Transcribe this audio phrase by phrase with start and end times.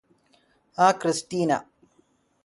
[0.77, 1.51] ആ ക്രിസ്റ്റീന